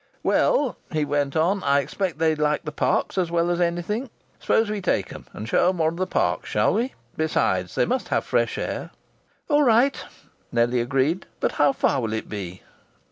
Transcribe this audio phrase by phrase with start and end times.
[0.23, 4.09] "Well," he went on, "I expect they'd like the parks as well as anything.
[4.39, 6.49] Suppose we take 'em and show 'em one of the parks?
[6.49, 6.95] Shall we?
[7.17, 8.89] Besides, they must have fresh air."
[9.47, 10.03] "All right,"
[10.51, 11.27] Nellie agreed.
[11.39, 12.63] "But how far will it be?"